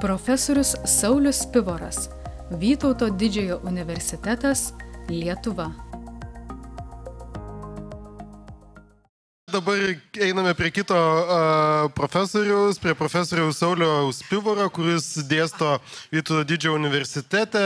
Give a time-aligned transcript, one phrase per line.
[0.00, 2.08] Profesorius Saulis Pivoras,
[2.50, 4.72] Vytauto didžiojo universitetas,
[5.08, 5.70] Lietuva.
[9.52, 9.78] Dabar
[10.20, 15.76] einame prie kito uh, profesoriaus, prie profesoriaus Sauliaus Pivoro, kuris dėsto
[16.10, 17.62] Vytauto didžiojo universitete,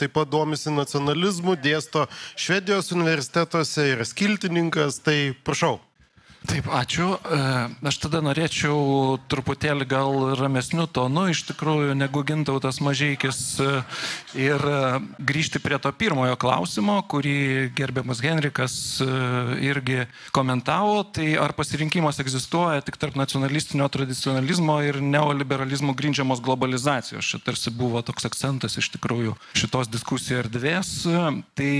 [0.00, 2.06] taip pat domisi nacionalizmu, dėsto
[2.40, 5.76] Švedijos universitetuose, yra skiltininkas, tai prašau.
[6.48, 7.18] Taip, ačiū.
[7.20, 7.38] E,
[7.84, 13.66] aš tada norėčiau truputėlį gal ramesnių tonų, iš tikrųjų, negu gintautas mažieikis e,
[14.40, 14.78] ir e,
[15.20, 18.74] grįžti prie to pirmojo klausimo, kurį gerbiamas Henrikas
[19.60, 27.26] irgi komentavo, tai ar pasirinkimas egzistuoja tik tarp nacionalistinio tradicionalizmo ir neoliberalizmo grindžiamos globalizacijos.
[27.26, 30.92] Šia tarsi buvo toks akcentas iš tikrųjų šitos diskusijų erdvės.
[31.58, 31.72] Tai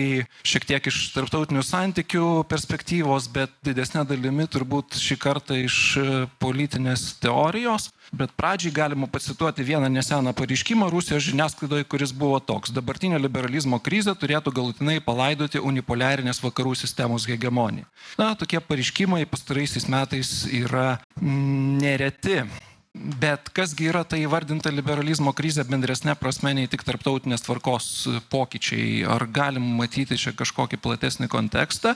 [0.44, 6.04] šiek tiek iš tarptautinių santykių perspektyvos, bet didesnė dalimi turbūt šį kartą iš e,
[6.42, 12.74] politinės teorijos, bet pradžiai galima pacituoti vieną neseną pareiškimą Rusijos žiniasklaidoje, kuris buvo toks.
[12.74, 17.86] Dabartinė liberalizmo krizė turėtų galutinai palaidoti unipolarinės vakarų sistemos hegemoniją.
[18.18, 22.42] Na, tokie pareiškimai pastaraisiais metais yra nereti.
[22.90, 27.86] Bet kasgi yra tai įvardinta liberalizmo krizė bendresnė prasme nei tik tarptautinės tvarkos
[28.32, 29.04] pokyčiai?
[29.06, 31.94] Ar galim matyti čia kažkokį platesnį kontekstą?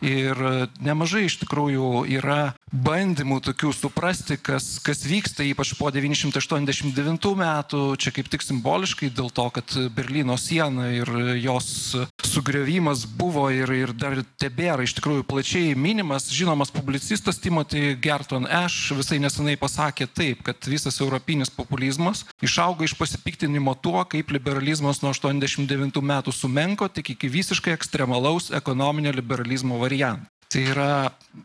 [0.00, 0.38] Ir
[0.80, 8.14] nemažai iš tikrųjų yra bandymų tokių suprasti, kas, kas vyksta, ypač po 1989 metų, čia
[8.16, 11.10] kaip tik simboliškai dėl to, kad Berlyno siena ir
[11.42, 11.98] jos
[12.30, 16.28] sugriovimas buvo ir, ir dar tebėra iš tikrųjų plačiai minimas.
[16.30, 22.94] Žinomas publicistas Timothy Gerton Ash visai nesenai pasakė taip, kad visas europinis populizmas išaugo iš
[22.98, 30.39] pasipiktinimo tuo, kaip liberalizmas nuo 89 metų sumenko tik iki visiškai ekstremalaus ekonominio liberalizmo variantą.
[30.50, 30.92] Tai yra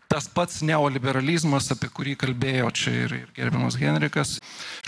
[0.10, 4.40] tas pats neoliberalizmas, apie kurį kalbėjo čia ir, ir gerbiamas Henrikas.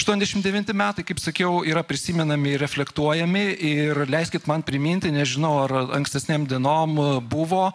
[0.01, 6.47] 89 metai, kaip sakiau, yra prisimenami ir reflektuojami ir leiskit man priminti, nežinau, ar ankstesniam
[6.49, 6.97] dienom
[7.29, 7.67] buvo,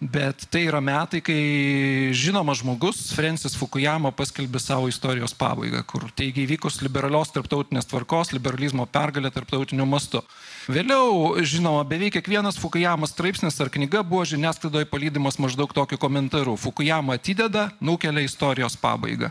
[0.00, 6.44] bet tai yra metai, kai žinomas žmogus, Francis Fukuyama, paskelbė savo istorijos pabaigą, kur teigia
[6.44, 10.22] įvykus liberalios tarptautinės tvarkos, liberalizmo pergalė tarptautiniu mastu.
[10.68, 16.56] Vėliau, žinoma, beveik kiekvienas Fukuyama straipsnis ar knyga buvo žiniasklaidoje palydimas maždaug tokiu komentaru.
[16.60, 19.30] Fukuyama atideda, nukelia istorijos pabaigą.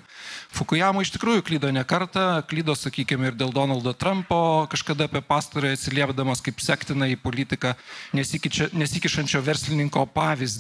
[0.54, 5.78] Fukuyama iš tikrųjų klydo ne kartą, klydo, sakykime, ir dėl Donaldo Trumpo, kažkada apie pastarąją
[5.78, 7.74] atsiliepdamas kaip sektina į politiką
[8.14, 10.53] nesikišančio verslininko pavyzdį.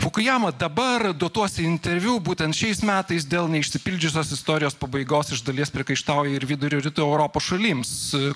[0.00, 6.46] Fukuyama dabar duotuosi interviu būtent šiais metais dėl neišsipildžiusios istorijos pabaigos iš dalies prikaištauja ir
[6.48, 7.90] vidurio rytų Europos šalims,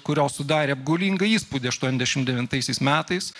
[0.04, 3.30] kurios sudarė apgaulingą įspūdį 89 metais.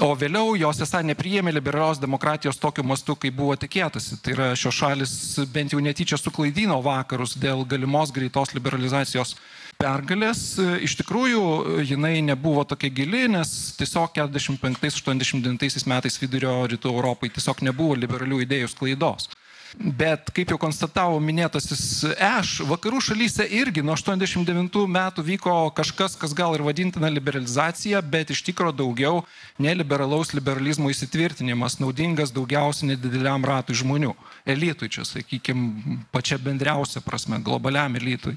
[0.00, 4.18] O vėliau jos esą nepriėmė liberalios demokratijos tokiu mastu, kaip buvo tikėtasi.
[4.24, 5.12] Tai yra šios šalis
[5.52, 9.36] bent jau netyčia suklaidino vakarus dėl galimos greitos liberalizacijos
[9.80, 10.44] pergalės.
[10.84, 11.42] Iš tikrųjų,
[11.88, 18.72] jinai nebuvo tokia gili, nes tiesiog 45-89 metais vidurio rytų Europai tiesiog nebuvo liberalių idėjų
[18.74, 19.30] sklaidos.
[19.78, 26.34] Bet, kaip jau konstatavo minėtasis Eš, vakarų šalyse irgi nuo 89 metų vyko kažkas, kas
[26.34, 29.20] gal ir vadintina liberalizacija, bet iš tikrųjų daugiau
[29.62, 34.16] neliberalaus liberalizmo įsitvirtinimas, naudingas daugiausiai nedideliam ratui žmonių.
[34.42, 38.34] Elitui čia, sakykime, pačia bendriausia prasme, globaliam elitui.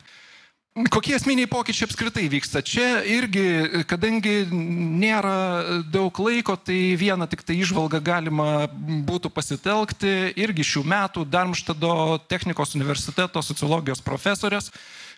[0.73, 2.63] Kokie esminiai pokyčiai apskritai vyksta?
[2.65, 8.65] Čia irgi, kadangi nėra daug laiko, tai vieną tik tai išvalgą galima
[9.05, 10.33] būtų pasitelkti.
[10.33, 14.71] Irgi šių metų Darmštado technikos universiteto sociologijos profesorės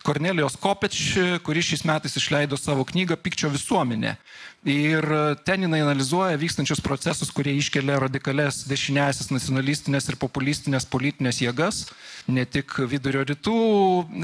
[0.05, 0.99] Kornelijos Kopeč,
[1.41, 4.13] kuris šiais metais išleido savo knygą Pikčio visuomenė.
[4.65, 5.05] Ir
[5.45, 11.83] ten jinai analizuoja vykstančius procesus, kurie iškelia radikales dešinėsis nacionalistinės ir populistinės politinės jėgas,
[12.25, 13.59] ne tik vidurio rytų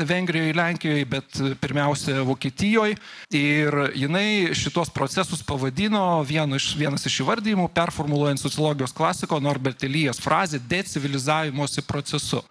[0.10, 2.98] Vengrijoje, Lenkijoje, bet pirmiausia Vokietijoje.
[3.38, 10.22] Ir jinai šitos procesus pavadino vienu iš, vienas iš įvardymų, performuluojant sociologijos klasiko Norbert Elijas
[10.22, 12.42] frazę decivilizavimuose procesu.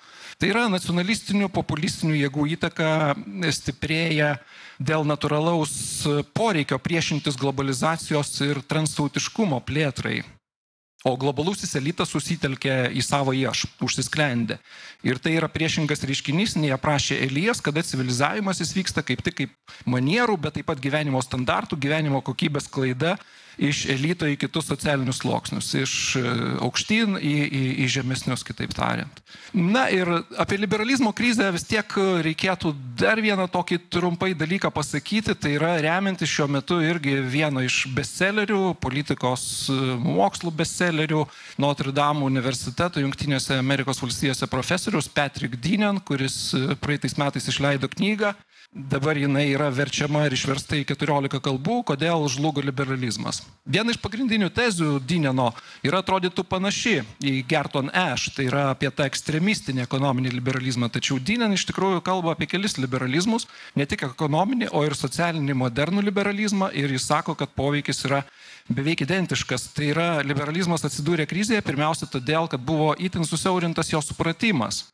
[0.40, 3.12] Tai yra nacionalistinių, populistinių jėgų įtaka
[3.52, 4.38] stiprėja
[4.80, 5.72] dėl natūralaus
[6.32, 10.22] poreikio priešintis globalizacijos ir transautiškumo plėtrai.
[11.04, 14.58] O globalusis elitas susitelkė į savo aš, užsisklendė.
[15.04, 19.76] Ir tai yra priešingas reiškinys, nei aprašė Elijas, kada civilizavimas jis vyksta kaip tik kaip
[19.88, 23.18] manierų, bet taip pat gyvenimo standartų, gyvenimo kokybės klaida
[23.58, 26.24] iš elito į kitus socialinius sluoksnius, iš e,
[26.64, 29.22] aukštyn į, į, į žemesnius, kitaip tariant.
[29.52, 30.08] Na ir
[30.40, 36.30] apie liberalizmo krizę vis tiek reikėtų dar vieną tokį trumpai dalyką pasakyti, tai yra remiantis
[36.30, 41.24] šiuo metu irgi vieno iš bestsellerių, politikos e, mokslų bestsellerių,
[41.60, 48.34] Notre Dame universiteto Junktinėse Amerikos valstijose profesorius Patrick Dinian, kuris e, praeitais metais išleido knygą
[48.70, 53.40] Dabar jinai yra verčiama ir išversta į 14 kalbų, kodėl žlugo liberalizmas.
[53.66, 55.48] Viena iš pagrindinių tezių Dineno
[55.82, 60.86] yra atrodytų panaši į Gerton Ash, tai yra apie tą ekstremistinį ekonominį liberalizmą.
[60.86, 66.06] Tačiau Dinen iš tikrųjų kalba apie kelis liberalizmus, ne tik ekonominį, o ir socialinį modernų
[66.06, 68.22] liberalizmą ir jis sako, kad poveikis yra
[68.70, 69.66] beveik identiškas.
[69.74, 74.84] Tai yra liberalizmas atsidūrė krizėje pirmiausia todėl, kad buvo itin susiaurintas jo supratimas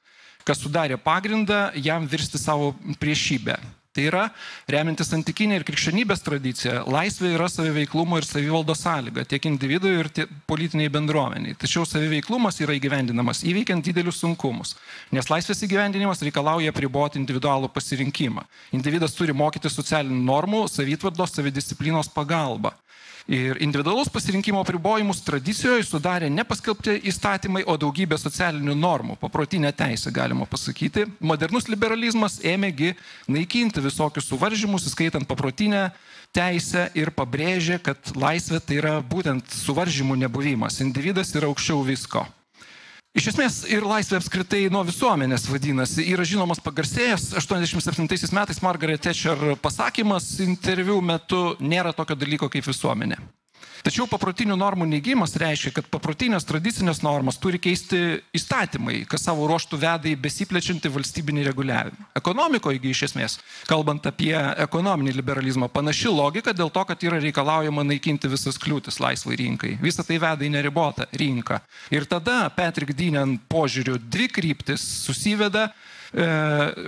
[0.46, 3.58] kas sudarė pagrindą jam virsti savo priešybę.
[3.96, 4.25] Tai yra,
[4.69, 10.34] remintis antikinė ir krikščionybės tradicija, laisvė yra saviveiklumo ir savivaldos sąlyga tiek individui ir tiek
[10.50, 11.56] politiniai bendruomeniai.
[11.56, 14.75] Tačiau saviveiklumas yra įgyvendinamas įveikiant didelius sunkumus,
[15.16, 18.44] nes laisvės įgyvendinimas reikalauja priboti individualų pasirinkimą.
[18.76, 22.76] Individas turi mokyti socialinių normų, savitvardos, savidisciplinos pagalba.
[23.26, 30.12] Ir individualus pasirinkimo apribojimus tradicijoje sudarė ne paskelbti įstatymai, o daugybė socialinių normų, paprotinė teisė
[30.14, 31.08] galima pasakyti.
[31.19, 32.93] Modernus liberalizmas ėmėgi
[33.26, 35.88] naikinti visokius suvaržymus, įskaitant paprotinę
[36.31, 40.79] teisę ir pabrėžė, kad laisvė tai yra būtent suvaržymų nebuvimas.
[40.87, 42.22] Individas yra aukščiau visko.
[43.16, 46.04] Iš esmės ir laisvė apskritai nuo visuomenės vadinasi.
[46.12, 53.16] Yra žinomas pagarsėjęs 87 metais Margaret Thatcher pasakymas interviu metu nėra tokio dalyko kaip visuomenė.
[53.86, 59.78] Tačiau paprotinių normų neigimas reiškia, kad paprotinės tradicinės normas turi keisti įstatymai, kas savo ruoštų
[59.78, 62.08] veda į besiplečiantį valstybinį reguliavimą.
[62.18, 63.38] Ekonomikoje, iš esmės,
[63.70, 64.34] kalbant apie
[64.66, 69.76] ekonominį liberalizmą, panaši logika dėl to, kad yra reikalaujama naikinti visas kliūtis laisvai rinkai.
[69.78, 71.62] Visą tai veda į neribotą rinką.
[71.94, 75.68] Ir tada Patrick Dinian požiūriu dvi kryptis susiveda
[76.14, 76.26] E,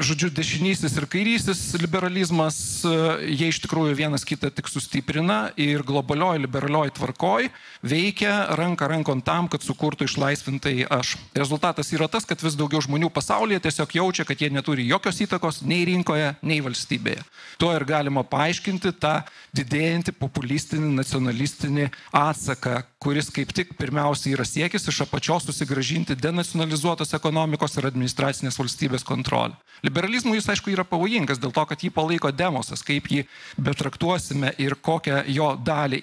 [0.00, 2.92] žodžiu, dešinysis ir kairysis liberalizmas, e,
[3.34, 7.49] jie iš tikrųjų vienas kitą tik sustiprina ir globalioji liberalioji tvarkoj
[7.82, 11.17] veikia ranka rankon tam, kad sukurtų išlaisvintai aš.
[11.37, 15.62] Rezultatas yra tas, kad vis daugiau žmonių pasaulyje tiesiog jaučia, kad jie neturi jokios įtakos
[15.69, 17.25] nei rinkoje, nei valstybėje.
[17.58, 19.20] Tuo ir galima paaiškinti tą
[19.56, 27.79] didėjantį populistinį, nacionalistinį atsaką, kuris kaip tik pirmiausia yra siekis iš apačios susigražinti denacionalizuotos ekonomikos
[27.79, 29.56] ir administracinės valstybės kontrolę.
[29.87, 33.25] Liberalizmui jis aišku yra pavojingas dėl to, kad jį palaiko demosas, kaip jį
[33.62, 36.02] betraktuosime ir kokią jo dalį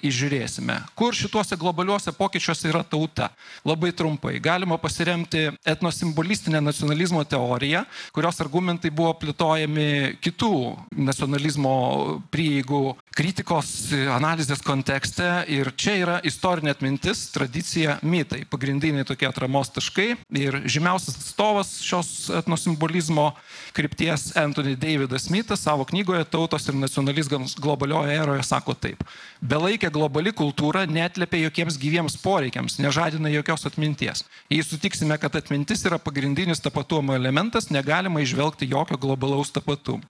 [0.76, 0.94] įžiūrėsime.
[0.96, 3.30] Kur šituose globaliuose pokyčiuose yra tauta?
[3.64, 4.40] Labai trumpai.
[4.40, 15.44] Galima pasiremti etnosimbolistinę nacionalizmo teoriją, kurios argumentai buvo plėtojami kitų nacionalizmo prieigų kritikos analizės kontekste
[15.48, 22.30] ir čia yra istorinė atmintis, tradicija, mitai, pagrindiniai tokie atramos taškai ir žymiausias atstovas šios
[22.42, 23.32] etnosimbolizmo simbolizmo
[23.72, 29.02] krypties Anthony Davidas Smithas savo knygoje Tautos ir nacionalizmas globalioje eroje sako taip.
[29.40, 30.55] Belaikė globali kultūra
[30.86, 34.24] netlėpia jokiems gyviems poreikiams, nežadina jokios atminties.
[34.50, 40.02] Jei sutiksime, kad atmintis yra pagrindinis tapatumo elementas, negalima išvelgti jokio globalaus tapatumo.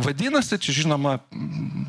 [0.00, 1.18] Vadinasi, čia žinoma,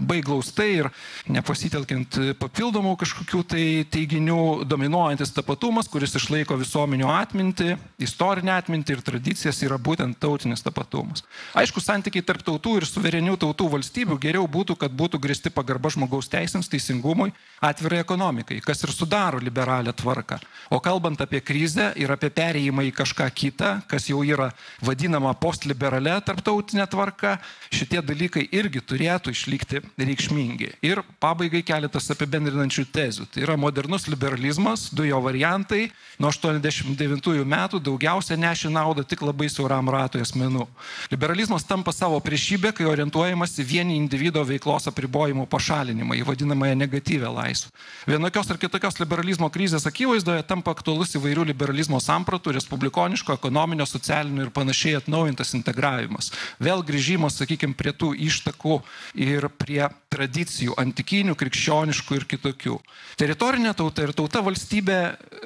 [0.04, 0.90] baiglaustai ir
[1.32, 9.62] nepasitelkiant papildomų kažkokių tai teiginių, dominuojantis tapatumas, kuris išlaiko visuomenių atmintį, istorinę atmintį ir tradicijas,
[9.64, 11.24] yra būtent tautinis tapatumas.
[11.56, 16.28] Aišku, santykiai tarp tautų ir suverenių tautų valstybių geriau būtų, kad būtų gristi pagarba žmogaus
[16.32, 17.32] teisėms, teisingumui,
[17.64, 20.42] atvirai ekonomikai, kas ir sudaro liberalią tvarką.
[20.76, 24.52] O kalbant apie krizę ir apie perėjimą į kažką kitą, kas jau yra
[24.84, 27.38] vadinama postliberale tarptautinė tvarka,
[27.72, 30.72] šitie tie dalykai irgi turėtų išlikti reikšmingi.
[30.86, 33.28] Ir pabaigai keletas apibendrinančių tezių.
[33.30, 39.50] Tai yra modernus liberalizmas, du jo variantai, nuo 89 metų daugiausia neši naudą tik labai
[39.52, 40.66] siauram ratui asmenų.
[41.14, 47.30] Liberalizmas tampa savo priešybę, kai orientuojamas į vieni individuo veiklos apribojimų pašalinimą, į vadinamąją negatyvę
[47.30, 47.70] laisvę.
[48.10, 54.54] Vienokios ar kitokios liberalizmo krizės akivaizdoje tampa aktualus įvairių liberalizmo sampratų, respublikoniško, ekonominio, socialinio ir
[54.56, 56.32] panašiai atnaujintas integravimas.
[56.64, 58.80] Vėl grįžimas, sakykime, prie tų ištakų
[59.20, 59.84] ir prie
[60.14, 62.78] tradicijų, antikinių, krikščioniškų ir kitokių.
[63.20, 65.00] Teritorinė tauta ir tauta valstybė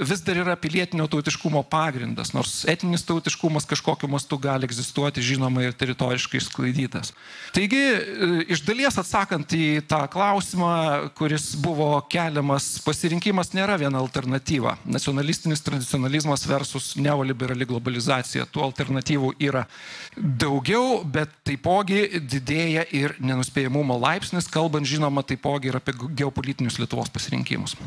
[0.08, 5.76] vis dar yra pilietinio tautiškumo pagrindas, nors etinis tautiškumas kažkokiu mastu gali egzistuoti, žinoma, ir
[5.78, 7.14] teritoriškai išsklaidytas.
[7.56, 10.74] Taigi, e, iš dalies atsakant į tą klausimą,
[11.18, 14.78] kuris buvo keliamas, pasirinkimas nėra viena alternatyva.
[14.86, 18.48] Nacionalistinis tradicionalizmas versus neoliberali globalizacija.
[18.52, 19.66] Tų alternatyvų yra
[20.18, 27.78] daugiau, bet taipogi didėja ir nenuspėjamumo laipsnis, kalbant žinoma taipogi ir apie geopolitinius Lietuvos pasirinkimus.